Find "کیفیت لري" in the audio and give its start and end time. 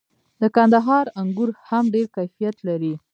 2.15-2.93